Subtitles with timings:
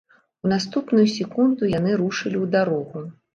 [0.45, 3.05] У наступную секунду яны рушылі ў дарогу.